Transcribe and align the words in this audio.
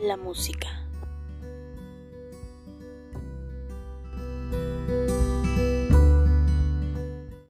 la 0.00 0.16
música. 0.16 0.87